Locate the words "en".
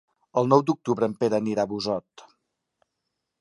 1.09-1.13